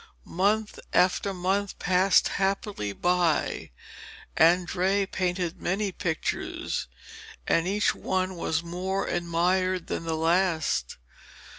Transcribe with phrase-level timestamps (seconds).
[0.25, 3.69] Month after month passed happily by.
[4.35, 6.87] Andrea painted many pictures,
[7.47, 10.97] and each one was more admired than the last.